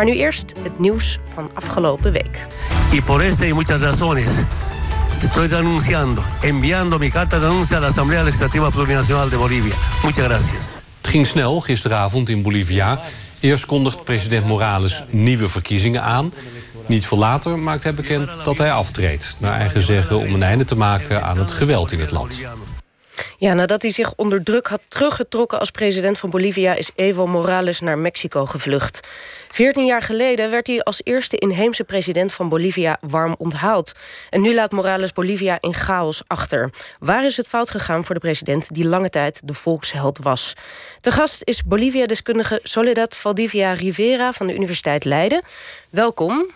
Maar 0.00 0.08
nu 0.08 0.16
eerst 0.16 0.52
het 0.62 0.78
nieuws 0.78 1.18
van 1.34 1.50
afgelopen 1.54 2.12
week. 2.12 2.46
Y 2.92 3.00
por 3.00 3.20
esta 3.22 3.46
y 3.46 3.52
muchas 3.52 3.80
razones 3.80 4.44
estoy 5.22 5.46
renunciando, 5.46 6.22
enviando 6.40 6.98
mi 6.98 7.10
carta 7.10 7.38
de 7.38 7.46
renuncia 7.46 7.76
a 7.76 7.80
la 7.80 7.86
Asamblea 7.86 8.22
Legislativa 8.22 8.70
Plurinacional 8.70 9.28
de 9.28 9.36
Bolivia. 9.36 9.74
Muchas 10.02 10.24
gracias. 10.24 10.70
Het 11.00 11.10
ging 11.10 11.26
snel 11.26 11.60
gisteravond 11.60 12.28
in 12.28 12.42
Bolivia. 12.42 13.00
Eerst 13.40 13.66
kondigt 13.66 14.04
president 14.04 14.46
Morales 14.46 15.02
nieuwe 15.10 15.48
verkiezingen 15.48 16.02
aan. 16.02 16.32
Niet 16.86 17.06
veel 17.06 17.18
later 17.18 17.58
maakt 17.58 17.82
hij 17.82 17.94
bekend 17.94 18.28
dat 18.44 18.58
hij 18.58 18.72
aftreedt. 18.72 19.36
Naar 19.38 19.58
eigen 19.58 19.80
zeggen 19.80 20.18
om 20.18 20.34
een 20.34 20.42
einde 20.42 20.64
te 20.64 20.76
maken 20.76 21.22
aan 21.22 21.38
het 21.38 21.52
geweld 21.52 21.92
in 21.92 22.00
het 22.00 22.10
land. 22.10 22.40
Ja, 23.38 23.54
nadat 23.54 23.82
hij 23.82 23.90
zich 23.90 24.12
onder 24.16 24.42
druk 24.44 24.66
had 24.66 24.80
teruggetrokken 24.88 25.58
als 25.58 25.70
president 25.70 26.18
van 26.18 26.30
Bolivia... 26.30 26.74
is 26.74 26.90
Evo 26.94 27.26
Morales 27.26 27.80
naar 27.80 27.98
Mexico 27.98 28.46
gevlucht. 28.46 29.00
Veertien 29.50 29.84
jaar 29.84 30.02
geleden 30.02 30.50
werd 30.50 30.66
hij 30.66 30.82
als 30.82 31.00
eerste 31.04 31.36
inheemse 31.36 31.84
president 31.84 32.32
van 32.32 32.48
Bolivia 32.48 32.98
warm 33.00 33.34
onthaald. 33.38 33.92
En 34.30 34.40
nu 34.40 34.54
laat 34.54 34.72
Morales 34.72 35.12
Bolivia 35.12 35.58
in 35.60 35.74
chaos 35.74 36.22
achter. 36.26 36.70
Waar 36.98 37.24
is 37.24 37.36
het 37.36 37.48
fout 37.48 37.70
gegaan 37.70 38.04
voor 38.04 38.14
de 38.14 38.20
president 38.20 38.74
die 38.74 38.86
lange 38.86 39.10
tijd 39.10 39.40
de 39.44 39.54
volksheld 39.54 40.18
was? 40.18 40.54
Te 41.00 41.10
gast 41.10 41.42
is 41.44 41.64
Bolivia-deskundige 41.64 42.60
Soledad 42.62 43.16
Valdivia 43.16 43.72
Rivera 43.72 44.32
van 44.32 44.46
de 44.46 44.54
Universiteit 44.54 45.04
Leiden. 45.04 45.42
Welkom. 45.90 46.46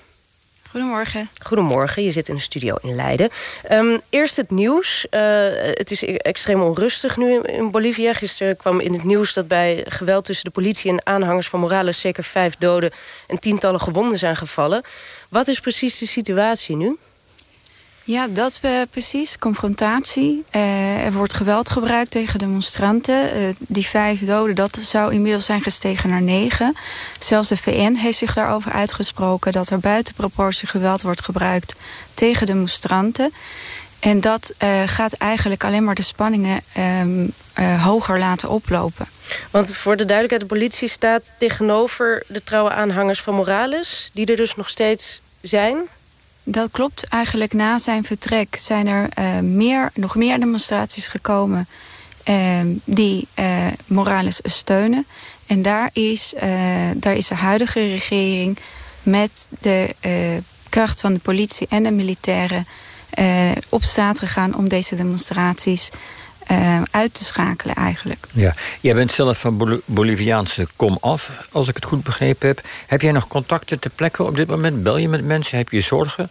Goedemorgen. 0.74 1.28
Goedemorgen, 1.42 2.02
je 2.02 2.10
zit 2.10 2.28
in 2.28 2.34
de 2.34 2.40
studio 2.40 2.76
in 2.82 2.94
Leiden. 2.94 3.30
Um, 3.70 4.00
eerst 4.10 4.36
het 4.36 4.50
nieuws. 4.50 5.06
Uh, 5.10 5.20
het 5.54 5.90
is 5.90 6.02
e- 6.02 6.14
extreem 6.16 6.62
onrustig 6.62 7.16
nu 7.16 7.40
in 7.40 7.70
Bolivia. 7.70 8.12
Gisteren 8.12 8.56
kwam 8.56 8.80
in 8.80 8.92
het 8.92 9.04
nieuws 9.04 9.32
dat 9.32 9.48
bij 9.48 9.84
geweld 9.88 10.24
tussen 10.24 10.44
de 10.44 10.50
politie 10.50 10.90
en 10.90 11.06
aanhangers 11.06 11.48
van 11.48 11.60
Morales... 11.60 12.00
zeker 12.00 12.24
vijf 12.24 12.56
doden 12.56 12.90
en 13.26 13.38
tientallen 13.38 13.80
gewonden 13.80 14.18
zijn 14.18 14.36
gevallen. 14.36 14.82
Wat 15.28 15.48
is 15.48 15.60
precies 15.60 15.98
de 15.98 16.06
situatie 16.06 16.76
nu? 16.76 16.96
Ja, 18.06 18.28
dat 18.28 18.60
we 18.60 18.88
precies. 18.90 19.38
Confrontatie. 19.38 20.44
Uh, 20.54 21.04
er 21.04 21.12
wordt 21.12 21.34
geweld 21.34 21.70
gebruikt 21.70 22.10
tegen 22.10 22.38
demonstranten. 22.38 23.36
Uh, 23.36 23.48
die 23.58 23.86
vijf 23.86 24.24
doden, 24.24 24.54
dat 24.54 24.78
zou 24.80 25.12
inmiddels 25.12 25.44
zijn 25.44 25.62
gestegen 25.62 26.10
naar 26.10 26.22
negen. 26.22 26.76
Zelfs 27.18 27.48
de 27.48 27.56
VN 27.56 27.94
heeft 27.94 28.18
zich 28.18 28.34
daarover 28.34 28.72
uitgesproken... 28.72 29.52
dat 29.52 29.70
er 29.70 29.78
buiten 29.78 30.14
proportie 30.14 30.68
geweld 30.68 31.02
wordt 31.02 31.24
gebruikt 31.24 31.74
tegen 32.14 32.46
demonstranten. 32.46 33.32
En 33.98 34.20
dat 34.20 34.54
gaat 34.86 35.12
eigenlijk 35.12 35.64
alleen 35.64 35.84
maar 35.84 35.94
de 35.94 36.02
spanningen 36.02 36.60
um, 37.02 37.32
hoger 37.80 38.18
laten 38.18 38.48
oplopen. 38.48 39.06
Want 39.50 39.74
voor 39.74 39.96
de 39.96 40.04
duidelijkheid, 40.04 40.40
de 40.40 40.56
politie 40.56 40.88
staat 40.88 41.32
tegenover 41.38 42.22
de 42.28 42.44
trouwe 42.44 42.70
aanhangers 42.70 43.20
van 43.20 43.34
Morales... 43.34 44.10
die 44.12 44.26
er 44.26 44.36
dus 44.36 44.56
nog 44.56 44.68
steeds 44.68 45.20
zijn... 45.40 45.88
Dat 46.44 46.68
klopt. 46.70 47.04
Eigenlijk 47.08 47.52
na 47.52 47.78
zijn 47.78 48.04
vertrek 48.04 48.56
zijn 48.56 48.86
er 48.86 49.08
uh, 49.18 49.38
meer, 49.38 49.90
nog 49.94 50.14
meer 50.14 50.40
demonstraties 50.40 51.08
gekomen... 51.08 51.66
Uh, 52.28 52.60
die 52.84 53.28
uh, 53.38 53.66
Morales 53.86 54.40
steunen. 54.42 55.06
En 55.46 55.62
daar 55.62 55.90
is, 55.92 56.34
daar 56.94 57.14
is 57.14 57.26
de 57.26 57.34
huidige 57.34 57.86
regering 57.86 58.58
met 59.02 59.50
de 59.60 59.94
kracht 60.68 61.00
van 61.00 61.12
de 61.12 61.18
politie 61.18 61.66
en 61.70 61.82
de 61.82 61.90
militairen... 61.90 62.66
op 63.68 63.82
straat 63.82 64.18
gegaan 64.18 64.56
om 64.56 64.68
deze 64.68 64.94
demonstraties 64.94 65.90
uit 66.90 67.14
te 67.14 67.24
schakelen 67.24 67.74
eigenlijk. 67.74 68.26
Ja, 68.32 68.54
jij 68.80 68.94
bent 68.94 69.12
zelf 69.12 69.38
van 69.38 69.56
Bol 69.56 69.80
Boliviaanse 69.84 70.66
kom 70.76 70.98
af, 71.00 71.30
als 71.52 71.68
ik 71.68 71.74
het 71.74 71.84
goed 71.84 72.02
begrepen 72.02 72.48
heb. 72.48 72.60
Heb 72.86 73.00
jij 73.00 73.12
nog 73.12 73.26
contacten 73.26 73.78
ter 73.78 73.90
plekke 73.90 74.22
op 74.22 74.36
dit 74.36 74.48
moment? 74.48 74.82
Bel 74.82 74.96
je 74.96 75.08
met 75.08 75.24
mensen? 75.24 75.58
Heb 75.58 75.68
je 75.68 75.80
zorgen? 75.80 76.30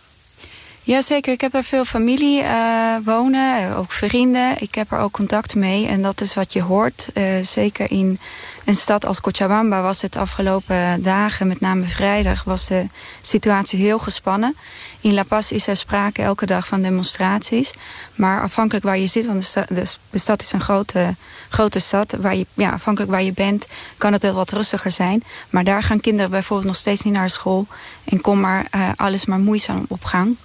Jazeker, 0.86 1.34
ik 1.34 1.42
heb 1.42 1.54
er 1.54 1.64
veel 1.64 1.86
familie 1.86 2.42
uh, 2.42 2.96
wonen, 3.04 3.76
ook 3.76 3.92
vrienden. 3.92 4.62
Ik 4.62 4.76
heb 4.76 4.92
er 4.92 5.00
ook 5.00 5.12
contact 5.12 5.56
mee 5.56 5.88
en 5.88 6.02
dat 6.02 6.22
is 6.22 6.34
wat 6.34 6.54
je 6.54 6.62
hoort. 6.62 7.10
Uh, 7.14 7.24
zeker 7.42 7.92
in 7.92 8.20
een 8.66 8.76
stad 8.76 9.06
als 9.06 9.22
Cochabamba 9.22 9.82
was 9.82 10.02
het 10.02 10.16
afgelopen 10.16 11.04
dagen, 11.04 11.48
met 11.48 11.60
name 11.60 11.88
vrijdag, 11.88 12.44
was 12.44 12.68
de 12.68 12.86
situatie 13.22 13.80
heel 13.80 14.00
gespannen. 14.00 14.56
In 15.02 15.14
La 15.14 15.24
Paz 15.24 15.52
is 15.52 15.68
er 15.68 15.78
sprake 15.78 16.22
elke 16.22 16.46
dag 16.46 16.68
van 16.68 16.82
demonstraties. 16.82 17.74
Maar 18.16 18.42
afhankelijk 18.42 18.86
waar 18.86 18.98
je 18.98 19.08
zit, 19.08 19.26
want 19.26 19.40
de, 19.40 19.46
sta 19.46 19.66
de, 19.70 19.84
de 20.10 20.20
stad 20.20 20.42
is 20.42 20.52
een 20.52 20.62
grote, 20.62 21.16
grote 21.50 21.80
stad. 21.80 22.12
Waar 22.20 22.36
je, 22.36 22.46
ja, 22.54 22.72
afhankelijk 22.72 23.12
waar 23.12 23.24
je 23.24 23.34
bent, 23.34 23.68
kan 23.98 24.14
het 24.14 24.22
wel 24.22 24.34
wat 24.34 24.52
rustiger 24.52 24.92
zijn. 24.92 25.24
Maar 25.50 25.64
daar 25.64 25.84
gaan 25.84 26.00
kinderen 26.00 26.32
bijvoorbeeld 26.32 26.68
nog 26.68 26.78
steeds 26.78 27.02
niet 27.02 27.14
naar 27.14 27.30
school. 27.30 27.68
En 28.04 28.22
kom 28.22 28.40
maar 28.40 28.66
uh, 28.76 28.90
alles 28.96 29.26
maar 29.26 29.40
moeizaam 29.40 29.86
op 29.88 30.04
gang. 30.04 30.36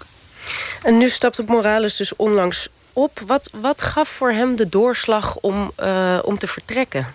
En 0.83 0.99
nu 0.99 1.09
stapt 1.09 1.47
Morales 1.47 1.97
dus 1.97 2.17
onlangs 2.17 2.69
op. 2.93 3.21
Wat, 3.27 3.51
wat 3.61 3.83
gaf 3.83 4.09
voor 4.09 4.31
hem 4.31 4.57
de 4.57 4.69
doorslag 4.69 5.37
om, 5.37 5.73
uh, 5.81 6.19
om 6.23 6.39
te 6.39 6.47
vertrekken? 6.47 7.07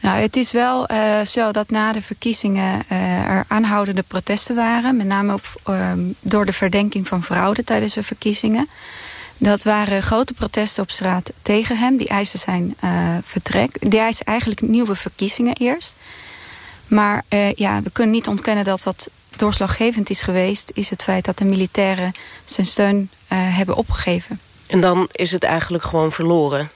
Nou, 0.00 0.20
het 0.20 0.36
is 0.36 0.52
wel 0.52 0.90
uh, 0.90 1.20
zo 1.20 1.50
dat 1.52 1.70
na 1.70 1.92
de 1.92 2.02
verkiezingen 2.02 2.82
uh, 2.92 3.24
er 3.24 3.44
aanhoudende 3.48 4.02
protesten 4.02 4.54
waren. 4.54 4.96
Met 4.96 5.06
name 5.06 5.32
op, 5.32 5.60
uh, 5.68 5.92
door 6.20 6.46
de 6.46 6.52
verdenking 6.52 7.08
van 7.08 7.24
fraude 7.24 7.64
tijdens 7.64 7.94
de 7.94 8.02
verkiezingen. 8.02 8.68
Dat 9.38 9.62
waren 9.62 10.02
grote 10.02 10.32
protesten 10.32 10.82
op 10.82 10.90
straat 10.90 11.32
tegen 11.42 11.78
hem. 11.78 11.96
Die 11.96 12.08
eisen 12.08 12.38
zijn 12.38 12.76
vertrek. 13.24 13.90
Die 13.90 14.00
eisen 14.00 14.26
eigenlijk 14.26 14.60
nieuwe 14.60 14.96
verkiezingen 14.96 15.56
eerst. 15.56 15.94
Maar 16.86 17.24
ja, 17.54 17.82
we 17.82 17.90
kunnen 17.90 18.14
niet 18.14 18.26
ontkennen 18.26 18.64
dat 18.64 18.82
wat 18.82 19.08
doorslaggevend 19.38 20.10
is 20.10 20.22
geweest... 20.22 20.70
is 20.74 20.90
het 20.90 21.02
feit 21.02 21.24
dat 21.24 21.38
de 21.38 21.44
militairen 21.44 22.12
zijn 22.44 22.66
steun 22.66 23.10
uh, 23.32 23.38
hebben 23.56 23.76
opgegeven. 23.76 24.40
En 24.66 24.80
dan 24.80 25.08
is 25.12 25.32
het 25.32 25.44
eigenlijk 25.44 25.84
gewoon 25.84 26.12
verloren? 26.12 26.70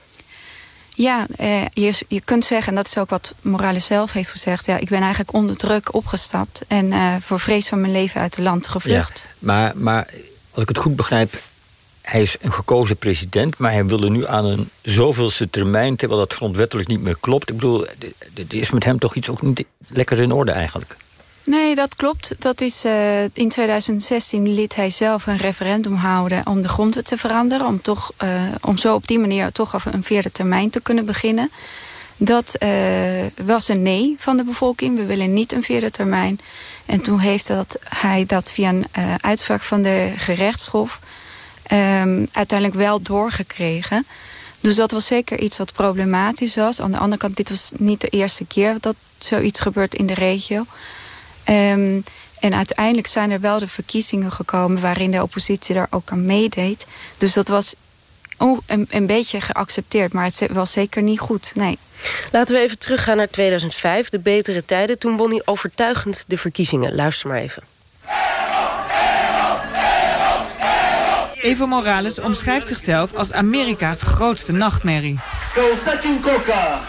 Ja, 0.95 1.25
uh, 1.39 1.65
je, 1.69 1.93
je 2.07 2.21
kunt 2.21 2.45
zeggen, 2.45 2.67
en 2.67 2.75
dat 2.75 2.87
is 2.87 2.97
ook 2.97 3.09
wat 3.09 3.33
Morales 3.41 3.85
zelf 3.85 4.11
heeft 4.11 4.29
gezegd... 4.29 4.65
ja, 4.65 4.77
ik 4.77 4.89
ben 4.89 4.99
eigenlijk 4.99 5.33
onder 5.33 5.57
druk 5.57 5.93
opgestapt... 5.93 6.61
en 6.67 6.91
uh, 6.91 7.15
voor 7.21 7.39
vrees 7.39 7.67
van 7.67 7.81
mijn 7.81 7.93
leven 7.93 8.21
uit 8.21 8.35
het 8.35 8.45
land 8.45 8.67
gevlucht. 8.67 9.25
Ja, 9.27 9.35
maar, 9.39 9.71
maar 9.75 10.09
als 10.51 10.61
ik 10.61 10.67
het 10.67 10.77
goed 10.77 10.95
begrijp... 10.95 11.41
hij 12.01 12.21
is 12.21 12.35
een 12.41 12.53
gekozen 12.53 12.97
president... 12.97 13.57
maar 13.57 13.71
hij 13.71 13.85
wilde 13.85 14.09
nu 14.09 14.27
aan 14.27 14.45
een 14.45 14.69
zoveelste 14.81 15.49
termijn... 15.49 15.95
terwijl 15.95 16.19
dat 16.19 16.33
grondwettelijk 16.33 16.87
niet 16.87 17.01
meer 17.01 17.17
klopt. 17.19 17.49
Ik 17.49 17.55
bedoel, 17.55 17.85
er 18.35 18.45
is 18.47 18.69
met 18.69 18.83
hem 18.83 18.99
toch 18.99 19.15
iets 19.15 19.29
ook 19.29 19.41
niet 19.41 19.65
lekker 19.87 20.19
in 20.19 20.31
orde 20.31 20.51
eigenlijk. 20.51 20.95
Nee, 21.45 21.75
dat 21.75 21.95
klopt. 21.95 22.31
Dat 22.39 22.61
is, 22.61 22.85
uh, 22.85 23.23
in 23.23 23.49
2016 23.49 24.53
liet 24.53 24.75
hij 24.75 24.89
zelf 24.89 25.27
een 25.27 25.37
referendum 25.37 25.95
houden 25.95 26.47
om 26.47 26.61
de 26.61 26.67
grondwet 26.67 27.05
te 27.05 27.17
veranderen. 27.17 27.67
Om, 27.67 27.81
toch, 27.81 28.11
uh, 28.23 28.29
om 28.61 28.77
zo 28.77 28.93
op 28.93 29.07
die 29.07 29.19
manier 29.19 29.51
toch 29.51 29.75
af 29.75 29.85
een 29.85 30.03
vierde 30.03 30.31
termijn 30.31 30.69
te 30.69 30.81
kunnen 30.81 31.05
beginnen. 31.05 31.51
Dat 32.17 32.55
uh, 32.59 32.69
was 33.45 33.67
een 33.67 33.81
nee 33.81 34.15
van 34.19 34.37
de 34.37 34.43
bevolking. 34.43 34.97
We 34.97 35.05
willen 35.05 35.33
niet 35.33 35.53
een 35.53 35.63
vierde 35.63 35.91
termijn. 35.91 36.39
En 36.85 37.01
toen 37.01 37.19
heeft 37.19 37.47
dat, 37.47 37.77
hij 37.83 38.25
dat 38.25 38.51
via 38.51 38.69
een 38.69 38.85
uitspraak 39.21 39.61
van 39.61 39.81
de 39.81 40.13
gerechtshof... 40.17 40.99
Um, 41.71 42.27
uiteindelijk 42.31 42.79
wel 42.79 43.01
doorgekregen. 43.01 44.05
Dus 44.59 44.75
dat 44.75 44.91
was 44.91 45.05
zeker 45.05 45.39
iets 45.39 45.57
wat 45.57 45.73
problematisch 45.73 46.55
was. 46.55 46.81
Aan 46.81 46.91
de 46.91 46.97
andere 46.97 47.21
kant, 47.21 47.35
dit 47.35 47.49
was 47.49 47.71
niet 47.77 48.01
de 48.01 48.07
eerste 48.07 48.45
keer 48.45 48.75
dat 48.79 48.95
zoiets 49.17 49.59
gebeurt 49.59 49.95
in 49.95 50.07
de 50.07 50.13
regio... 50.13 50.65
Um, 51.49 52.03
en 52.39 52.53
uiteindelijk 52.53 53.07
zijn 53.07 53.31
er 53.31 53.39
wel 53.39 53.59
de 53.59 53.67
verkiezingen 53.67 54.31
gekomen... 54.31 54.81
waarin 54.81 55.11
de 55.11 55.21
oppositie 55.21 55.75
daar 55.75 55.87
ook 55.89 56.09
aan 56.11 56.25
meedeed. 56.25 56.85
Dus 57.17 57.33
dat 57.33 57.47
was 57.47 57.75
een, 58.65 58.87
een 58.89 59.05
beetje 59.05 59.41
geaccepteerd, 59.41 60.13
maar 60.13 60.25
het 60.25 60.47
was 60.51 60.71
zeker 60.71 61.01
niet 61.01 61.19
goed, 61.19 61.51
nee. 61.55 61.77
Laten 62.31 62.55
we 62.55 62.61
even 62.61 62.79
teruggaan 62.79 63.17
naar 63.17 63.29
2005, 63.29 64.09
de 64.09 64.19
betere 64.19 64.65
tijden. 64.65 64.99
Toen 64.99 65.17
won 65.17 65.29
hij 65.29 65.41
overtuigend 65.45 66.23
de 66.27 66.37
verkiezingen. 66.37 66.95
Luister 66.95 67.27
maar 67.27 67.37
even. 67.37 67.63
Evo 71.41 71.67
Morales 71.67 72.19
omschrijft 72.19 72.67
zichzelf 72.67 73.13
als 73.13 73.33
Amerika's 73.33 74.01
grootste 74.01 74.51
nachtmerrie. 74.51 75.19
Coca! 76.21 76.79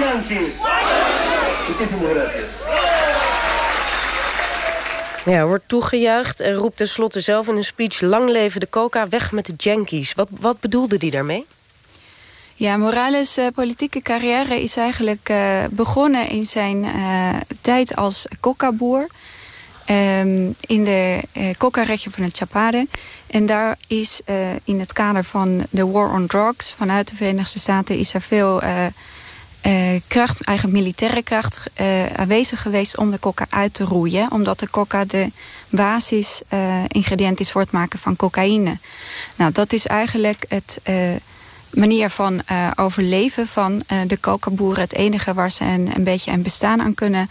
Yankees! 0.00 0.54
Muchísimas 1.68 2.10
gracias. 2.12 2.89
Ja, 5.24 5.46
wordt 5.46 5.68
toegejuicht 5.68 6.40
en 6.40 6.54
roept 6.54 6.76
tenslotte 6.76 7.20
zelf 7.20 7.48
in 7.48 7.56
een 7.56 7.64
speech... 7.64 8.00
lang 8.00 8.30
leven 8.30 8.60
de 8.60 8.68
coca, 8.70 9.08
weg 9.08 9.32
met 9.32 9.46
de 9.46 9.52
Yankees. 9.56 10.14
Wat, 10.14 10.28
wat 10.40 10.60
bedoelde 10.60 10.98
die 10.98 11.10
daarmee? 11.10 11.46
Ja, 12.54 12.76
Morales' 12.76 13.38
uh, 13.38 13.46
politieke 13.54 14.02
carrière 14.02 14.62
is 14.62 14.76
eigenlijk 14.76 15.28
uh, 15.30 15.64
begonnen 15.70 16.28
in 16.28 16.44
zijn 16.44 16.84
uh, 16.84 17.28
tijd 17.60 17.96
als 17.96 18.26
coca-boer. 18.40 19.06
Um, 19.90 20.54
in 20.60 20.84
de 20.84 21.20
coca-regio 21.58 22.10
van 22.14 22.24
het 22.24 22.36
Chapare. 22.36 22.86
En 23.26 23.46
daar 23.46 23.76
is 23.86 24.20
in 24.64 24.80
het 24.80 24.92
kader 24.92 25.24
van 25.24 25.66
de 25.70 25.86
war 25.86 26.12
on 26.12 26.26
drugs... 26.26 26.74
vanuit 26.76 27.08
de 27.08 27.16
Verenigde 27.16 27.58
Staten 27.58 27.96
is 27.96 28.14
er 28.14 28.20
veel 28.20 28.60
kracht, 30.06 30.44
eigen 30.44 30.70
militaire 30.70 31.22
kracht 31.22 31.60
aanwezig 32.16 32.62
geweest 32.62 32.96
om 32.96 33.10
de 33.10 33.18
coca 33.18 33.46
uit 33.50 33.74
te 33.74 33.84
roeien. 33.84 34.32
Omdat 34.32 34.58
de 34.58 34.70
coca 34.70 35.04
de 35.04 35.30
basisingrediënt 35.68 37.40
is 37.40 37.50
voor 37.50 37.60
het 37.60 37.70
maken 37.70 37.98
van 37.98 38.16
cocaïne. 38.16 38.78
Nou, 39.36 39.52
dat 39.52 39.72
is 39.72 39.86
eigenlijk 39.86 40.44
het 40.48 40.80
manier 41.70 42.10
van 42.10 42.42
overleven 42.74 43.46
van 43.46 43.82
de 44.06 44.20
coca-boeren. 44.20 44.82
Het 44.82 44.94
enige 44.94 45.34
waar 45.34 45.50
ze 45.50 45.64
een, 45.64 45.90
een 45.94 46.04
beetje 46.04 46.30
een 46.30 46.42
bestaan 46.42 46.80
aan 46.80 46.94
kunnen, 46.94 47.30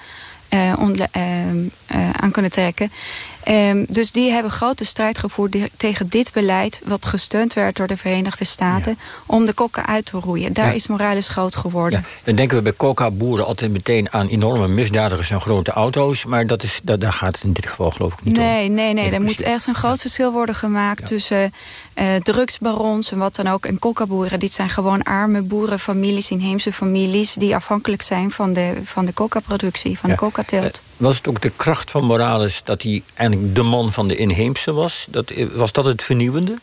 aan 2.20 2.32
kunnen 2.32 2.52
trekken. 2.52 2.92
Um, 3.50 3.86
dus 3.90 4.12
die 4.12 4.32
hebben 4.32 4.52
grote 4.52 4.86
strijd 4.86 5.20
gevoerd 5.20 5.56
tegen 5.78 6.10
dit 6.10 6.32
beleid... 6.34 6.82
wat 6.86 7.06
gesteund 7.06 7.54
werd 7.54 7.76
door 7.76 7.88
de 7.88 7.98
Verenigde 7.98 8.46
Staten... 8.46 9.00
om 9.26 9.46
de 9.46 9.54
kokken 9.54 9.86
uit 9.86 10.06
te 10.06 10.18
roeien. 10.18 10.54
Daar 10.54 10.76
is 10.76 10.88
Morales 10.88 11.28
groot 11.28 11.56
geworden. 11.56 12.06
Dan 12.24 12.36
denken 12.36 12.58
we 12.58 12.64
bij 12.64 12.74
coca-boeren 12.74 13.46
altijd 13.46 13.72
meteen 13.72 14.12
aan 14.12 14.28
enorme 14.28 14.68
misdadigers... 14.68 15.32
en 15.32 15.42
grote 15.42 15.72
auto's, 15.72 16.26
maar 16.26 16.48
dat 16.48 16.64
is, 16.64 16.80
dat, 16.84 17.02
daar 17.02 17.14
gaat 17.14 17.36
het 17.36 17.44
in 17.44 17.54
dit 17.54 17.66
geval 17.66 17.92
geloof 17.92 18.14
ik 18.14 18.24
niet 18.24 18.36
nee, 18.36 18.68
om. 18.68 18.74
Nee, 18.74 18.94
nee, 18.94 19.04
nee. 19.04 19.12
Er 19.12 19.22
moet 19.22 19.42
echt 19.42 19.68
een 19.68 19.76
groot 19.76 20.02
verschil 20.02 20.32
worden 20.32 20.56
gemaakt... 20.56 21.08
tussen 21.08 21.54
uh, 21.96 22.16
drugsbarons 22.16 23.12
en 23.12 23.18
wat 23.18 23.36
dan 23.36 23.48
ook... 23.48 23.66
en 23.66 23.80
coca-boeren. 23.80 24.40
Dit 24.40 24.54
zijn 24.54 24.70
gewoon 24.70 25.04
arme 25.04 25.42
boerenfamilies, 25.42 26.32
inheemse 26.32 26.74
families... 26.74 27.34
die 27.34 27.56
afhankelijk 27.56 28.02
zijn 28.02 28.32
van 28.32 28.54
de, 28.54 28.74
van 28.84 29.06
de 29.06 29.14
coca-productie, 29.14 30.00
van 30.00 30.10
de 30.10 30.16
coca-teelt. 30.16 30.82
Uh, 30.84 30.98
was 30.98 31.18
het 31.18 31.28
ook 31.28 31.42
de 31.42 31.52
kracht 31.56 31.92
van 31.92 32.06
Morales 32.06 32.62
dat 32.64 32.82
hij 32.82 33.02
eigenlijk 33.14 33.38
de 33.42 33.64
man 33.64 33.92
van 33.92 34.08
de 34.08 34.16
inheemse 34.16 34.74
was? 34.74 35.06
Dat, 35.10 35.32
was 35.54 35.72
dat 35.72 35.86
het 35.86 36.04
vernieuwende? 36.04 36.58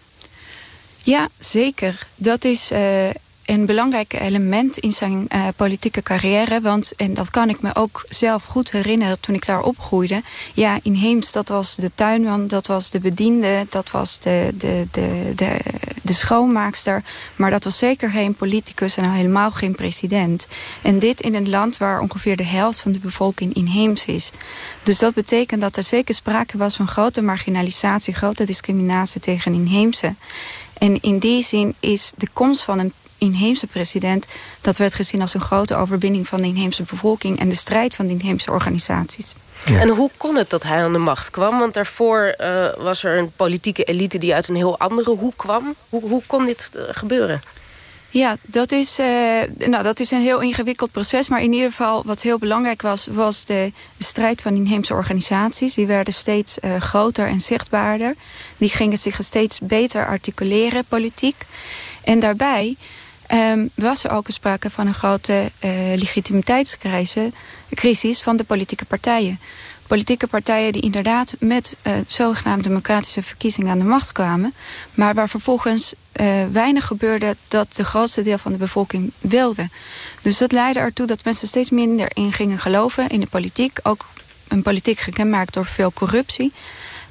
Ja, 1.03 1.29
zeker. 1.39 2.07
Dat 2.15 2.45
is 2.45 2.73
uh, 2.73 3.09
een 3.47 3.67
belangrijk 3.67 4.13
element 4.13 4.79
in 4.79 4.93
zijn 4.93 5.27
uh, 5.29 5.47
politieke 5.57 6.03
carrière. 6.03 6.61
Want, 6.61 6.93
en 6.97 7.15
dat 7.15 7.31
kan 7.31 7.49
ik 7.49 7.61
me 7.61 7.75
ook 7.75 8.05
zelf 8.09 8.45
goed 8.45 8.71
herinneren 8.71 9.21
toen 9.21 9.35
ik 9.35 9.47
daar 9.47 9.63
opgroeide. 9.63 10.23
Ja, 10.55 10.79
inheems, 10.83 11.33
dat 11.33 11.49
was 11.49 11.75
de 11.75 11.91
tuinman, 11.95 12.47
dat 12.47 12.67
was 12.67 12.91
de 12.91 13.01
bediende... 13.01 13.67
dat 13.71 13.91
was 13.91 14.21
de, 14.21 14.55
de, 14.59 14.87
de, 14.91 15.33
de, 15.37 15.59
de 16.03 16.13
schoonmaakster. 16.13 17.03
Maar 17.37 17.51
dat 17.51 17.65
was 17.65 17.79
zeker 17.79 18.11
geen 18.11 18.35
politicus 18.35 18.97
en 18.97 19.13
helemaal 19.13 19.51
geen 19.51 19.75
president. 19.75 20.47
En 20.83 20.99
dit 20.99 21.21
in 21.21 21.35
een 21.35 21.51
land 21.51 21.77
waar 21.77 22.01
ongeveer 22.01 22.37
de 22.37 22.45
helft 22.45 22.81
van 22.81 22.93
de 22.93 22.99
bevolking 22.99 23.55
inheems 23.55 24.05
is. 24.05 24.31
Dus 24.83 24.99
dat 24.99 25.15
betekent 25.15 25.61
dat 25.61 25.77
er 25.77 25.83
zeker 25.83 26.15
sprake 26.15 26.59
was 26.59 26.77
van 26.77 26.89
grote 26.89 27.23
marginalisatie... 27.23 28.15
grote 28.15 28.45
discriminatie 28.45 29.21
tegen 29.21 29.55
inheemse. 29.55 30.15
En 30.79 31.01
in 31.01 31.19
die 31.19 31.43
zin 31.43 31.75
is 31.81 32.13
de 32.17 32.29
komst 32.33 32.63
van 32.63 32.79
een 32.79 32.93
inheemse 33.19 33.67
president... 33.67 34.27
dat 34.61 34.77
werd 34.77 34.95
gezien 34.95 35.21
als 35.21 35.35
een 35.35 35.41
grote 35.41 35.75
overwinning 35.75 36.29
van 36.29 36.41
de 36.41 36.47
inheemse 36.47 36.83
bevolking... 36.83 37.39
en 37.39 37.49
de 37.49 37.55
strijd 37.55 37.95
van 37.95 38.07
de 38.07 38.13
inheemse 38.13 38.51
organisaties. 38.51 39.35
En 39.65 39.89
hoe 39.89 40.11
kon 40.17 40.37
het 40.37 40.51
dat 40.51 40.63
hij 40.63 40.85
aan 40.85 40.93
de 40.93 40.99
macht 40.99 41.31
kwam? 41.31 41.59
Want 41.59 41.75
daarvoor 41.75 42.35
uh, 42.41 42.69
was 42.79 43.05
er 43.05 43.19
een 43.19 43.33
politieke 43.37 43.85
elite 43.85 44.19
die 44.19 44.35
uit 44.35 44.49
een 44.49 44.57
heel 44.57 44.79
andere 44.79 45.11
hoek 45.11 45.37
kwam. 45.37 45.75
Hoe, 45.89 46.09
hoe 46.09 46.23
kon 46.27 46.47
dit 46.47 46.71
uh, 46.77 46.83
gebeuren? 46.91 47.41
Ja, 48.11 48.37
dat 48.43 48.73
is, 48.73 48.99
uh, 48.99 49.07
nou, 49.59 49.83
dat 49.83 50.01
is 50.01 50.11
een 50.11 50.23
heel 50.23 50.41
ingewikkeld 50.41 50.93
proces. 50.93 51.29
Maar 51.29 51.43
in 51.43 51.53
ieder 51.53 51.71
geval 51.71 52.03
wat 52.05 52.23
heel 52.23 52.39
belangrijk 52.39 52.83
was... 52.83 53.07
was 53.11 53.45
de, 53.45 53.73
de 53.97 54.05
strijd 54.05 54.43
van 54.43 54.57
inheemse 54.57 54.95
organisaties. 54.95 55.75
Die 55.75 55.87
werden 55.87 56.15
steeds 56.15 56.59
uh, 56.65 56.81
groter 56.81 57.27
en 57.27 57.41
zichtbaarder. 57.41 58.15
Die 58.57 58.69
gingen 58.69 58.99
zich 58.99 59.19
steeds 59.21 59.59
beter 59.61 60.07
articuleren, 60.07 60.85
politiek. 60.89 61.37
En 62.05 62.21
daarbij 62.21 62.77
um, 63.33 63.71
was 63.75 64.05
er 64.05 64.11
ook 64.11 64.27
sprake 64.29 64.71
van 64.71 64.87
een 64.87 64.95
grote 64.95 65.51
uh, 65.65 65.71
legitimiteitscrisis 65.95 68.23
van 68.23 68.37
de 68.37 68.45
politieke 68.45 68.85
partijen. 68.85 69.41
Politieke 69.87 70.27
partijen 70.27 70.73
die 70.73 70.83
inderdaad 70.83 71.35
met 71.39 71.77
uh, 71.83 71.93
zogenaamde 72.07 72.69
democratische 72.69 73.23
verkiezingen 73.23 73.71
aan 73.71 73.79
de 73.79 73.85
macht 73.85 74.13
kwamen. 74.13 74.55
Maar 74.95 75.15
waar 75.15 75.29
vervolgens 75.29 75.95
uh, 76.21 76.45
weinig 76.53 76.87
gebeurde 76.87 77.37
dat 77.49 77.77
de 77.77 77.85
grootste 77.85 78.23
deel 78.23 78.39
van 78.39 78.53
de 78.53 78.59
bevolking 78.59 79.13
wilde. 79.19 79.69
Dus 80.23 80.39
dat 80.39 80.53
leidde 80.53 80.81
ertoe 80.81 81.07
dat 81.07 81.25
mensen 81.25 81.49
steeds 81.49 81.71
minder 81.71 82.11
in 82.15 82.33
gingen 82.33 82.59
geloven 82.59 83.09
in 83.09 83.21
de 83.21 83.27
politiek. 83.27 83.79
Ook 83.83 84.07
een 84.49 84.63
politiek 84.63 84.99
gekenmerkt 84.99 85.55
door 85.55 85.67
veel 85.67 85.93
corruptie. 85.93 86.53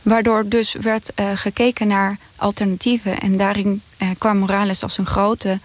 Waardoor 0.01 0.47
dus 0.47 0.75
werd 0.81 1.11
gekeken 1.35 1.87
naar 1.87 2.17
alternatieven. 2.35 3.19
En 3.19 3.37
daarin 3.37 3.81
kwam 4.17 4.37
Morales 4.37 4.83
als 4.83 4.97
een 4.97 5.05
grote 5.05 5.59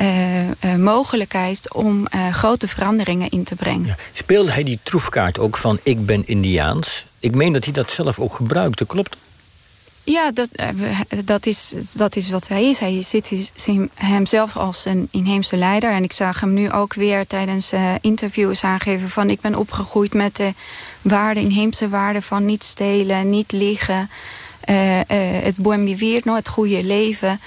uh, 0.00 0.48
uh, 0.48 0.74
mogelijkheid 0.78 1.72
om 1.72 2.06
uh, 2.14 2.34
grote 2.34 2.68
veranderingen 2.68 3.30
in 3.30 3.44
te 3.44 3.54
brengen. 3.54 3.86
Ja. 3.86 3.96
Speelde 4.12 4.52
hij 4.52 4.62
die 4.62 4.78
troefkaart 4.82 5.38
ook 5.38 5.56
van 5.56 5.78
ik 5.82 6.06
ben 6.06 6.26
Indiaans? 6.26 7.06
Ik 7.18 7.34
meen 7.34 7.52
dat 7.52 7.64
hij 7.64 7.72
dat 7.72 7.90
zelf 7.90 8.18
ook 8.18 8.34
gebruikte, 8.34 8.86
klopt 8.86 9.16
ja, 10.04 10.30
dat, 10.30 10.48
dat, 11.24 11.46
is, 11.46 11.74
dat 11.92 12.16
is 12.16 12.30
wat 12.30 12.48
hij 12.48 12.68
is. 12.68 12.78
Hij 12.78 13.02
ziet 13.02 13.52
hemzelf 13.94 14.56
als 14.56 14.84
een 14.84 15.08
inheemse 15.10 15.56
leider. 15.56 15.90
En 15.90 16.02
ik 16.02 16.12
zag 16.12 16.40
hem 16.40 16.54
nu 16.54 16.70
ook 16.70 16.94
weer 16.94 17.26
tijdens 17.26 17.72
interviews 18.00 18.64
aangeven 18.64 19.08
van... 19.08 19.30
ik 19.30 19.40
ben 19.40 19.54
opgegroeid 19.54 20.14
met 20.14 20.36
de 20.36 20.52
waarden, 21.02 21.42
inheemse 21.42 21.88
waarden 21.88 22.22
van 22.22 22.44
niet 22.44 22.64
stelen, 22.64 23.30
niet 23.30 23.52
liegen... 23.52 24.10
Het 25.44 25.56
buen 25.56 25.86
vivir, 25.86 26.20
no, 26.24 26.34
het 26.34 26.48
goede 26.48 26.84
leven... 26.84 27.40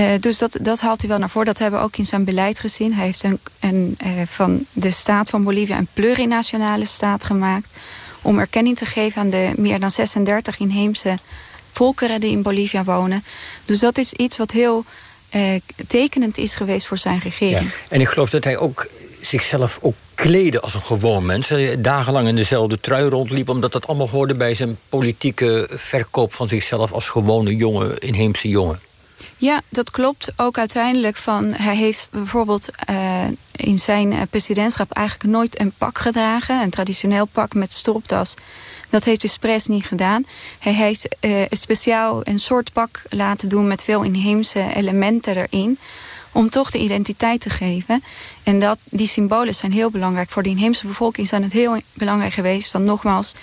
Uh, 0.00 0.12
dus 0.20 0.38
dat, 0.38 0.58
dat 0.60 0.80
haalt 0.80 1.00
hij 1.00 1.08
wel 1.08 1.18
naar 1.18 1.30
voren. 1.30 1.46
Dat 1.46 1.58
hebben 1.58 1.80
we 1.80 1.86
ook 1.86 1.96
in 1.96 2.06
zijn 2.06 2.24
beleid 2.24 2.60
gezien. 2.60 2.94
Hij 2.94 3.04
heeft 3.04 3.24
een, 3.60 3.96
uh, 4.04 4.10
van 4.26 4.64
de 4.72 4.90
staat 4.90 5.30
van 5.30 5.44
Bolivia 5.44 5.78
een 5.78 5.88
plurinationale 5.92 6.84
staat 6.84 7.24
gemaakt... 7.24 7.72
om 8.22 8.38
erkenning 8.38 8.76
te 8.76 8.86
geven 8.86 9.20
aan 9.20 9.30
de 9.30 9.52
meer 9.56 9.80
dan 9.80 9.90
36 9.90 10.58
inheemse 10.58 11.18
volkeren 11.72 12.20
die 12.20 12.30
in 12.30 12.42
Bolivia 12.42 12.84
wonen. 12.84 13.24
Dus 13.64 13.78
dat 13.78 13.98
is 13.98 14.12
iets 14.12 14.36
wat 14.36 14.50
heel 14.50 14.84
uh, 15.34 15.60
tekenend 15.86 16.38
is 16.38 16.54
geweest 16.54 16.86
voor 16.86 16.98
zijn 16.98 17.18
regering. 17.18 17.70
Ja. 17.70 17.76
En 17.88 18.00
ik 18.00 18.08
geloof 18.08 18.30
dat 18.30 18.44
hij 18.44 18.58
ook 18.58 18.86
zichzelf 19.20 19.78
ook 19.82 19.94
kleden 20.14 20.62
als 20.62 20.74
een 20.74 20.80
gewoon 20.80 21.26
mens. 21.26 21.52
Dagenlang 21.78 22.28
in 22.28 22.36
dezelfde 22.36 22.80
trui 22.80 23.08
rondliep... 23.08 23.48
omdat 23.48 23.72
dat 23.72 23.86
allemaal 23.86 24.08
hoorde 24.08 24.34
bij 24.34 24.54
zijn 24.54 24.78
politieke 24.88 25.68
verkoop 25.70 26.32
van 26.32 26.48
zichzelf... 26.48 26.92
als 26.92 27.08
gewone 27.08 27.56
jonge, 27.56 27.98
inheemse 27.98 28.48
jongen. 28.48 28.80
Ja, 29.40 29.60
dat 29.68 29.90
klopt. 29.90 30.32
Ook 30.36 30.58
uiteindelijk 30.58 31.16
van... 31.16 31.52
hij 31.52 31.76
heeft 31.76 32.08
bijvoorbeeld 32.12 32.68
uh, 32.90 33.24
in 33.52 33.78
zijn 33.78 34.12
uh, 34.12 34.20
presidentschap 34.30 34.92
eigenlijk 34.92 35.30
nooit 35.30 35.60
een 35.60 35.72
pak 35.78 35.98
gedragen. 35.98 36.62
Een 36.62 36.70
traditioneel 36.70 37.26
pak 37.26 37.54
met 37.54 37.72
stropdas. 37.72 38.34
Dat 38.90 39.04
heeft 39.04 39.24
Express 39.24 39.66
niet 39.66 39.84
gedaan. 39.84 40.26
Hij 40.58 40.72
heeft 40.72 41.16
uh, 41.20 41.42
speciaal 41.50 42.20
een 42.24 42.38
soort 42.38 42.72
pak 42.72 43.02
laten 43.08 43.48
doen 43.48 43.68
met 43.68 43.84
veel 43.84 44.02
inheemse 44.02 44.74
elementen 44.74 45.36
erin 45.36 45.78
om 46.32 46.50
toch 46.50 46.70
de 46.70 46.78
identiteit 46.78 47.40
te 47.40 47.50
geven. 47.50 48.02
En 48.42 48.60
dat, 48.60 48.78
die 48.84 49.08
symbolen 49.08 49.54
zijn 49.54 49.72
heel 49.72 49.90
belangrijk. 49.90 50.30
Voor 50.30 50.42
de 50.42 50.48
inheemse 50.48 50.86
bevolking 50.86 51.28
zijn 51.28 51.42
het 51.42 51.52
heel 51.52 51.80
belangrijk 51.92 52.32
geweest. 52.32 52.72
Want 52.72 52.84
nogmaals, 52.84 53.34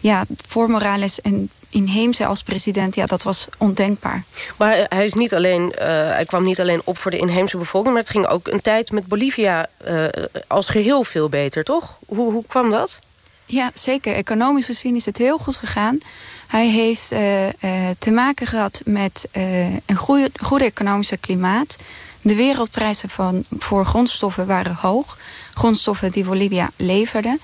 ja, 0.00 0.24
voor 0.48 0.70
Morales 0.70 1.20
en 1.20 1.50
inheemse 1.70 2.26
als 2.26 2.42
president, 2.42 2.94
ja, 2.94 3.06
dat 3.06 3.22
was 3.22 3.48
ondenkbaar. 3.58 4.22
Maar 4.56 4.86
hij, 4.88 5.04
is 5.04 5.14
niet 5.14 5.34
alleen, 5.34 5.62
uh, 5.62 5.78
hij 5.88 6.24
kwam 6.24 6.44
niet 6.44 6.60
alleen 6.60 6.80
op 6.84 6.98
voor 6.98 7.10
de 7.10 7.18
inheemse 7.18 7.56
bevolking... 7.56 7.94
maar 7.94 8.02
het 8.02 8.12
ging 8.12 8.26
ook 8.26 8.48
een 8.48 8.60
tijd 8.60 8.92
met 8.92 9.06
Bolivia 9.06 9.66
uh, 9.88 10.04
als 10.46 10.68
geheel 10.68 11.04
veel 11.04 11.28
beter, 11.28 11.64
toch? 11.64 11.98
Hoe, 12.06 12.32
hoe 12.32 12.44
kwam 12.46 12.70
dat? 12.70 12.98
Ja, 13.46 13.70
zeker. 13.74 14.14
Economisch 14.14 14.66
gezien 14.66 14.94
is 14.94 15.04
het 15.04 15.18
heel 15.18 15.38
goed 15.38 15.56
gegaan. 15.56 15.98
Hij 16.46 16.68
heeft 16.68 17.12
uh, 17.12 17.46
uh, 17.46 17.50
te 17.98 18.10
maken 18.10 18.46
gehad 18.46 18.80
met 18.84 19.28
uh, 19.32 19.74
een 19.74 19.96
goede, 19.96 20.30
goede 20.42 20.64
economische 20.64 21.16
klimaat. 21.16 21.76
De 22.20 22.34
wereldprijzen 22.34 23.08
van, 23.08 23.44
voor 23.58 23.84
grondstoffen 23.84 24.46
waren 24.46 24.74
hoog. 24.74 25.18
Grondstoffen 25.54 26.12
die 26.12 26.24
Bolivia 26.24 26.70
leverde. 26.76 27.38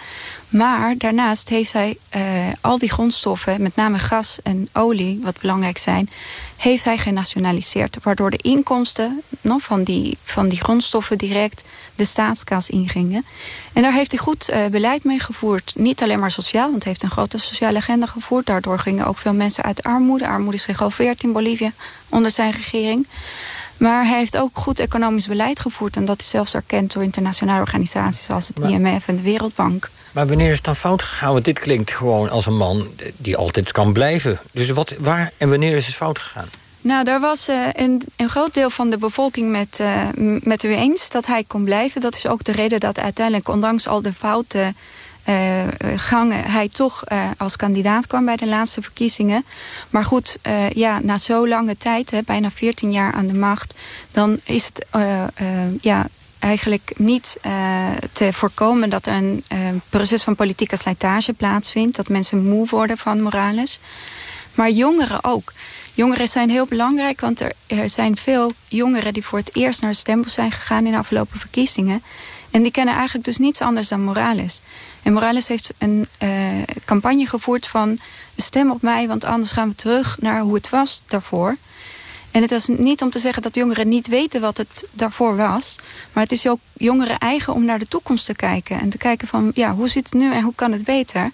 Maar 0.52 0.94
daarnaast 0.98 1.48
heeft 1.48 1.72
hij 1.72 1.96
uh, 2.16 2.22
al 2.60 2.78
die 2.78 2.90
grondstoffen, 2.90 3.62
met 3.62 3.76
name 3.76 3.98
gas 3.98 4.38
en 4.42 4.68
olie, 4.72 5.20
wat 5.22 5.40
belangrijk 5.40 5.78
zijn, 5.78 6.10
heeft 6.56 6.84
hij 6.84 6.98
genationaliseerd. 6.98 7.96
Waardoor 8.02 8.30
de 8.30 8.36
inkomsten 8.36 9.22
no, 9.40 9.58
van, 9.58 9.82
die, 9.82 10.18
van 10.22 10.48
die 10.48 10.60
grondstoffen 10.60 11.18
direct 11.18 11.64
de 11.94 12.04
staatskas 12.04 12.70
ingingen. 12.70 13.24
En 13.72 13.82
daar 13.82 13.92
heeft 13.92 14.10
hij 14.10 14.20
goed 14.20 14.50
uh, 14.50 14.66
beleid 14.66 15.04
mee 15.04 15.18
gevoerd. 15.18 15.72
Niet 15.76 16.02
alleen 16.02 16.20
maar 16.20 16.30
sociaal, 16.30 16.70
want 16.70 16.82
hij 16.82 16.92
heeft 16.92 17.02
een 17.02 17.10
grote 17.10 17.38
sociale 17.38 17.78
agenda 17.78 18.06
gevoerd. 18.06 18.46
Daardoor 18.46 18.78
gingen 18.78 19.06
ook 19.06 19.18
veel 19.18 19.34
mensen 19.34 19.64
uit 19.64 19.82
armoede. 19.82 20.28
Armoede 20.28 20.56
is 20.56 20.64
gehalveerd 20.64 21.22
in 21.22 21.32
Bolivia 21.32 21.72
onder 22.08 22.30
zijn 22.30 22.52
regering. 22.52 23.06
Maar 23.82 24.06
hij 24.06 24.18
heeft 24.18 24.38
ook 24.38 24.50
goed 24.52 24.78
economisch 24.78 25.26
beleid 25.26 25.60
gevoerd. 25.60 25.96
En 25.96 26.04
dat 26.04 26.20
is 26.20 26.28
zelfs 26.28 26.54
erkend 26.54 26.92
door 26.92 27.02
internationale 27.02 27.60
organisaties 27.60 28.30
als 28.30 28.48
het 28.48 28.58
IMF 28.58 29.08
en 29.08 29.16
de 29.16 29.22
Wereldbank. 29.22 29.90
Maar 30.12 30.26
wanneer 30.26 30.48
is 30.50 30.56
het 30.56 30.64
dan 30.64 30.76
fout 30.76 31.02
gegaan? 31.02 31.32
Want 31.32 31.44
dit 31.44 31.58
klinkt 31.58 31.90
gewoon 31.90 32.30
als 32.30 32.46
een 32.46 32.56
man 32.56 32.86
die 33.16 33.36
altijd 33.36 33.72
kan 33.72 33.92
blijven. 33.92 34.40
Dus 34.52 34.70
wat, 34.70 34.94
waar 34.98 35.32
en 35.36 35.48
wanneer 35.48 35.76
is 35.76 35.86
het 35.86 35.94
fout 35.94 36.18
gegaan? 36.18 36.48
Nou, 36.80 37.04
daar 37.04 37.20
was 37.20 37.48
uh, 37.48 37.66
een, 37.72 38.02
een, 38.16 38.28
groot 38.28 38.54
deel 38.54 38.70
van 38.70 38.90
de 38.90 38.98
bevolking 38.98 39.50
met, 39.50 39.78
uh, 39.80 40.02
met 40.42 40.62
u 40.62 40.74
eens 40.74 41.10
dat 41.10 41.26
hij 41.26 41.44
kon 41.44 41.64
blijven. 41.64 42.00
Dat 42.00 42.14
is 42.14 42.26
ook 42.26 42.44
de 42.44 42.52
reden 42.52 42.80
dat 42.80 42.98
uiteindelijk, 42.98 43.48
ondanks 43.48 43.86
al 43.86 44.02
de 44.02 44.12
fouten 44.12 44.76
gangen... 45.96 46.44
hij 46.44 46.68
toch 46.68 47.04
als 47.36 47.56
kandidaat 47.56 48.06
kwam 48.06 48.24
bij 48.24 48.36
de 48.36 48.48
laatste 48.48 48.82
verkiezingen. 48.82 49.44
Maar 49.90 50.04
goed, 50.04 50.38
ja, 50.72 51.00
na 51.02 51.18
zo 51.18 51.48
lange 51.48 51.76
tijd, 51.76 52.10
hè, 52.10 52.20
bijna 52.22 52.50
14 52.50 52.92
jaar 52.92 53.12
aan 53.12 53.26
de 53.26 53.34
macht... 53.34 53.74
dan 54.10 54.40
is 54.44 54.64
het 54.64 54.86
ja, 55.80 56.06
eigenlijk 56.38 56.92
niet 56.96 57.36
te 58.12 58.32
voorkomen 58.32 58.90
dat 58.90 59.06
er 59.06 59.14
een 59.14 59.44
proces 59.88 60.22
van 60.22 60.34
politieke 60.34 60.76
slijtage 60.76 61.32
plaatsvindt. 61.32 61.96
Dat 61.96 62.08
mensen 62.08 62.48
moe 62.48 62.66
worden 62.68 62.98
van 62.98 63.22
Morales. 63.22 63.80
Maar 64.54 64.70
jongeren 64.70 65.24
ook. 65.24 65.52
Jongeren 65.94 66.28
zijn 66.28 66.50
heel 66.50 66.66
belangrijk, 66.66 67.20
want 67.20 67.40
er, 67.40 67.52
er, 67.66 67.88
zijn 67.88 68.16
veel 68.16 68.52
jongeren... 68.68 69.12
die 69.12 69.24
voor 69.24 69.38
het 69.38 69.56
eerst 69.56 69.80
naar 69.80 69.90
de 69.90 69.96
stembus 69.96 70.32
zijn 70.32 70.52
gegaan 70.52 70.86
in 70.86 70.92
de 70.92 70.98
afgelopen 70.98 71.38
verkiezingen. 71.40 72.02
En 72.50 72.62
die 72.62 72.70
kennen 72.70 72.94
eigenlijk 72.94 73.24
dus 73.24 73.38
niets 73.38 73.60
anders 73.60 73.88
dan 73.88 74.04
Morales. 74.04 74.60
En 75.02 75.12
Morales 75.12 75.48
heeft 75.48 75.72
een 75.78 76.06
uh, 76.22 76.28
campagne 76.84 77.26
gevoerd 77.26 77.66
van... 77.66 77.98
stem 78.36 78.70
op 78.70 78.82
mij, 78.82 79.08
want 79.08 79.24
anders 79.24 79.52
gaan 79.52 79.68
we 79.68 79.74
terug 79.74 80.16
naar 80.20 80.40
hoe 80.40 80.54
het 80.54 80.70
was 80.70 81.02
daarvoor. 81.06 81.56
En 82.30 82.42
het 82.42 82.50
is 82.50 82.66
niet 82.66 83.02
om 83.02 83.10
te 83.10 83.18
zeggen 83.18 83.42
dat 83.42 83.54
jongeren 83.54 83.88
niet 83.88 84.08
weten 84.08 84.40
wat 84.40 84.56
het 84.56 84.84
daarvoor 84.90 85.36
was. 85.36 85.76
Maar 86.12 86.22
het 86.22 86.32
is 86.32 86.48
ook 86.48 86.58
jongeren 86.72 87.18
eigen 87.18 87.54
om 87.54 87.64
naar 87.64 87.78
de 87.78 87.88
toekomst 87.88 88.26
te 88.26 88.34
kijken. 88.34 88.80
En 88.80 88.88
te 88.88 88.98
kijken 88.98 89.28
van, 89.28 89.50
ja, 89.54 89.74
hoe 89.74 89.88
zit 89.88 90.04
het 90.04 90.14
nu 90.14 90.32
en 90.32 90.42
hoe 90.42 90.54
kan 90.54 90.72
het 90.72 90.84
beter? 90.84 91.30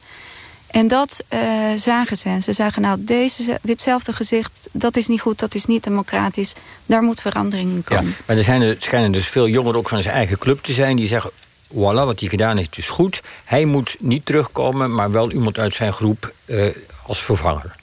En 0.70 0.88
dat 0.88 1.24
uh, 1.34 1.40
zagen 1.76 2.16
ze. 2.16 2.38
Ze 2.42 2.52
zagen, 2.52 2.82
nou, 2.82 3.04
deze, 3.04 3.58
ditzelfde 3.62 4.12
gezicht, 4.12 4.68
dat 4.72 4.96
is 4.96 5.06
niet 5.06 5.20
goed, 5.20 5.38
dat 5.38 5.54
is 5.54 5.64
niet 5.64 5.84
democratisch. 5.84 6.52
Daar 6.86 7.02
moet 7.02 7.20
verandering 7.20 7.72
in 7.72 7.84
komen. 7.84 8.04
Ja, 8.04 8.16
maar 8.26 8.36
er 8.36 8.44
zijn 8.44 8.62
er, 8.62 8.76
schijnen 8.78 9.12
dus 9.12 9.28
veel 9.28 9.48
jongeren 9.48 9.78
ook 9.78 9.88
van 9.88 10.02
zijn 10.02 10.14
eigen 10.14 10.38
club 10.38 10.62
te 10.62 10.72
zijn... 10.72 10.96
die 10.96 11.06
zeggen, 11.06 11.30
voilà, 11.68 12.04
wat 12.04 12.20
hij 12.20 12.28
gedaan 12.28 12.56
heeft 12.56 12.78
is 12.78 12.88
goed. 12.88 13.22
Hij 13.44 13.64
moet 13.64 13.96
niet 13.98 14.26
terugkomen, 14.26 14.94
maar 14.94 15.10
wel 15.10 15.30
iemand 15.32 15.58
uit 15.58 15.74
zijn 15.74 15.92
groep 15.92 16.32
uh, 16.46 16.66
als 17.06 17.22
vervanger. 17.22 17.76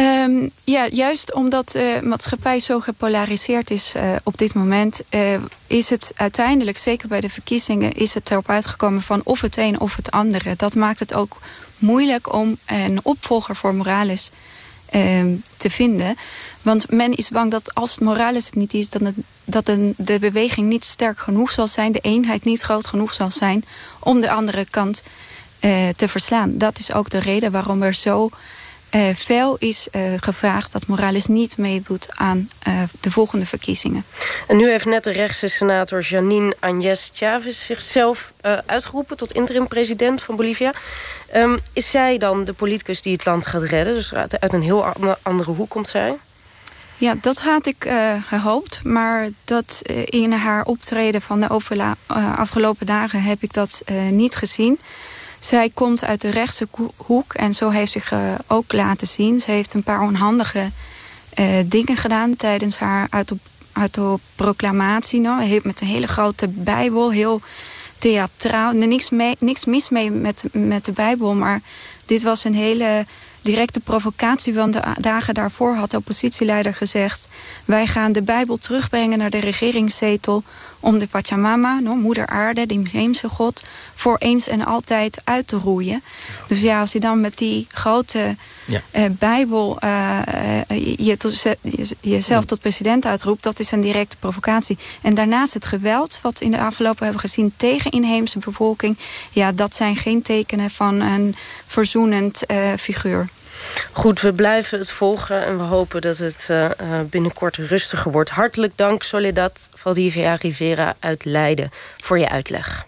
Um, 0.00 0.50
ja, 0.64 0.88
juist 0.88 1.34
omdat 1.34 1.68
de 1.68 1.98
uh, 2.02 2.08
maatschappij 2.08 2.58
zo 2.58 2.80
gepolariseerd 2.80 3.70
is 3.70 3.92
uh, 3.96 4.16
op 4.22 4.38
dit 4.38 4.54
moment... 4.54 5.00
Is 5.66 5.90
het 5.90 6.12
uiteindelijk, 6.16 6.78
zeker 6.78 7.08
bij 7.08 7.20
de 7.20 7.28
verkiezingen... 7.28 7.92
is 7.92 8.14
het 8.14 8.30
erop 8.30 8.48
uitgekomen 8.48 9.02
van 9.02 9.20
of 9.24 9.40
het 9.40 9.56
een 9.56 9.80
of 9.80 9.96
het 9.96 10.10
andere. 10.10 10.56
Dat 10.56 10.74
maakt 10.74 10.98
het 10.98 11.14
ook 11.14 11.36
moeilijk 11.78 12.32
om 12.32 12.58
een 12.66 13.00
opvolger 13.02 13.56
voor 13.56 13.74
Morales 13.74 14.30
ehm, 14.30 14.61
te 15.56 15.70
vinden. 15.70 16.16
Want 16.62 16.90
men 16.90 17.14
is 17.14 17.28
bang 17.28 17.50
dat 17.50 17.74
als 17.74 17.98
Morales 17.98 18.46
het 18.46 18.54
niet 18.54 18.74
is... 18.74 18.88
dat, 18.90 19.02
het, 19.02 19.14
dat 19.44 19.66
de 19.96 20.18
beweging 20.20 20.68
niet 20.68 20.84
sterk 20.84 21.18
genoeg 21.18 21.50
zal 21.50 21.66
zijn... 21.66 21.92
de 21.92 22.00
eenheid 22.00 22.44
niet 22.44 22.60
groot 22.60 22.86
genoeg 22.86 23.14
zal 23.14 23.30
zijn... 23.30 23.64
om 24.00 24.20
de 24.20 24.30
andere 24.30 24.66
kant 24.70 25.02
te 25.96 26.08
verslaan. 26.08 26.58
Dat 26.58 26.78
is 26.78 26.92
ook 26.92 27.10
de 27.10 27.18
reden 27.18 27.52
waarom 27.52 27.82
er 27.82 27.94
zo 27.94 28.30
uh, 28.94 29.52
is 29.58 29.88
uh, 29.92 30.02
gevraagd 30.20 30.72
dat 30.72 30.86
Morales 30.86 31.26
niet 31.26 31.56
meedoet 31.56 32.08
aan 32.10 32.50
uh, 32.68 32.82
de 33.00 33.10
volgende 33.10 33.46
verkiezingen. 33.46 34.04
En 34.48 34.56
nu 34.56 34.70
heeft 34.70 34.84
net 34.84 35.04
de 35.04 35.12
rechtse 35.12 35.48
senator 35.48 36.00
Janine 36.00 36.56
Agnes 36.60 37.10
Chavez 37.14 37.64
zichzelf 37.66 38.32
uitgeroepen 38.66 39.16
tot 39.16 39.32
interim-president 39.32 40.22
van 40.22 40.36
Bolivia. 40.36 40.72
Um, 41.36 41.58
is 41.72 41.90
zij 41.90 42.18
dan 42.18 42.44
de 42.44 42.52
politicus 42.52 43.02
die 43.02 43.12
het 43.12 43.24
land 43.24 43.46
gaat 43.46 43.62
redden? 43.62 43.94
Dus 43.94 44.14
uit, 44.14 44.40
uit 44.40 44.52
een 44.52 44.62
heel 44.62 44.84
andere 45.22 45.50
hoek 45.50 45.70
komt 45.70 45.88
zij? 45.88 46.14
Ja, 46.96 47.14
dat 47.20 47.40
had 47.40 47.66
ik 47.66 47.90
gehoopt. 48.26 48.80
Maar 48.84 49.28
dat 49.44 49.82
in 50.04 50.32
haar 50.32 50.64
optreden 50.64 51.22
van 51.22 51.40
de 51.40 51.48
afgelopen 52.36 52.86
dagen 52.86 53.22
heb 53.22 53.42
ik 53.42 53.52
dat 53.52 53.82
niet 54.10 54.36
gezien. 54.36 54.78
Zij 55.44 55.70
komt 55.74 56.04
uit 56.04 56.20
de 56.20 56.30
rechtse 56.30 56.68
hoek 56.96 57.34
en 57.34 57.54
zo 57.54 57.70
heeft 57.70 57.92
zich 57.92 58.12
uh, 58.12 58.34
ook 58.46 58.72
laten 58.72 59.06
zien. 59.06 59.40
Ze 59.40 59.50
heeft 59.50 59.74
een 59.74 59.82
paar 59.82 60.00
onhandige 60.00 60.70
uh, 61.38 61.46
dingen 61.66 61.96
gedaan 61.96 62.36
tijdens 62.36 62.78
haar 62.78 63.08
autoproclamatie. 63.72 65.20
No? 65.20 65.36
Met 65.62 65.80
een 65.80 65.86
hele 65.86 66.06
grote 66.06 66.48
bijbel, 66.48 67.10
heel 67.10 67.40
theatraal. 67.98 68.72
Niks, 68.72 69.10
niks 69.38 69.64
mis 69.64 69.88
mee 69.88 70.10
met, 70.10 70.44
met 70.52 70.84
de 70.84 70.92
bijbel, 70.92 71.34
maar 71.34 71.60
dit 72.06 72.22
was 72.22 72.44
een 72.44 72.54
hele 72.54 73.06
directe 73.40 73.80
provocatie. 73.80 74.54
Want 74.54 74.72
de 74.72 74.82
dagen 74.98 75.34
daarvoor 75.34 75.74
had 75.74 75.90
de 75.90 75.96
oppositieleider 75.96 76.74
gezegd... 76.74 77.28
wij 77.64 77.86
gaan 77.86 78.12
de 78.12 78.22
bijbel 78.22 78.56
terugbrengen 78.56 79.18
naar 79.18 79.30
de 79.30 79.40
regeringszetel 79.40 80.42
om 80.82 80.98
de 80.98 81.06
Pachamama, 81.06 81.78
no, 81.78 81.94
moeder 81.94 82.26
aarde, 82.26 82.66
de 82.66 82.74
inheemse 82.74 83.28
god... 83.28 83.62
voor 83.94 84.16
eens 84.18 84.48
en 84.48 84.64
altijd 84.64 85.20
uit 85.24 85.46
te 85.46 85.56
roeien. 85.56 86.02
Dus 86.48 86.60
ja, 86.60 86.80
als 86.80 86.92
je 86.92 87.00
dan 87.00 87.20
met 87.20 87.38
die 87.38 87.66
grote 87.70 88.36
ja. 88.64 88.82
uh, 88.92 89.04
Bijbel 89.10 89.78
uh, 89.84 90.20
je 90.96 91.16
tot, 91.16 91.42
jezelf 92.00 92.44
tot 92.44 92.60
president 92.60 93.06
uitroept... 93.06 93.42
dat 93.42 93.58
is 93.58 93.70
een 93.70 93.80
directe 93.80 94.16
provocatie. 94.16 94.78
En 95.02 95.14
daarnaast 95.14 95.54
het 95.54 95.66
geweld 95.66 96.18
wat 96.22 96.40
in 96.40 96.50
de 96.50 96.60
afgelopen 96.60 97.04
hebben 97.04 97.20
gezien... 97.20 97.52
tegen 97.56 97.90
inheemse 97.90 98.38
bevolking... 98.38 98.98
ja, 99.30 99.52
dat 99.52 99.74
zijn 99.74 99.96
geen 99.96 100.22
tekenen 100.22 100.70
van 100.70 101.00
een 101.00 101.34
verzoenend 101.66 102.42
figuur. 102.78 103.28
Goed, 103.92 104.20
we 104.20 104.32
blijven 104.32 104.78
het 104.78 104.90
volgen 104.90 105.44
en 105.44 105.58
we 105.58 105.64
hopen 105.64 106.00
dat 106.00 106.18
het 106.18 106.48
uh, 106.50 106.70
binnenkort 107.10 107.56
rustiger 107.56 108.12
wordt. 108.12 108.30
Hartelijk 108.30 108.72
dank 108.76 109.02
Soledad 109.02 109.68
Valdivia 109.74 110.34
Rivera 110.34 110.94
uit 111.00 111.24
Leiden 111.24 111.70
voor 111.98 112.18
je 112.18 112.28
uitleg. 112.28 112.86